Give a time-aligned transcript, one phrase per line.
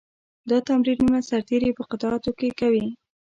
[0.49, 2.85] دا تمرینونه سرتېري په قطعاتو کې کوي.